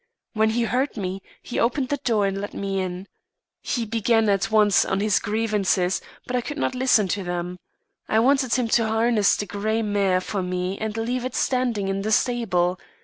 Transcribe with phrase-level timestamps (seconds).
[0.33, 3.07] When he heard me, he opened the door and let me in.
[3.61, 7.59] He began at once on his grievances, but I could not listen to them.
[8.09, 12.01] I wanted him to harness the grey mare for me and leave it standing in
[12.01, 12.79] the stable.